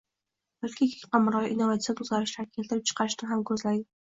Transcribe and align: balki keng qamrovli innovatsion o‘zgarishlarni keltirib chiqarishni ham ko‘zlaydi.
balki 0.63 0.87
keng 0.93 1.11
qamrovli 1.11 1.51
innovatsion 1.57 2.01
o‘zgarishlarni 2.07 2.55
keltirib 2.57 2.89
chiqarishni 2.93 3.31
ham 3.35 3.47
ko‘zlaydi. 3.53 3.89